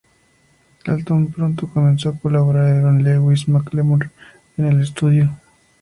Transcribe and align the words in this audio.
Dalton 0.83 1.27
pronto 1.27 1.67
comenzó 1.67 2.09
a 2.09 2.17
colaborar 2.17 2.81
con 2.81 3.03
Lewis 3.03 3.47
y 3.47 3.51
Macklemore 3.51 4.09
en 4.57 4.65
el 4.65 4.81
estudio. 4.81 5.29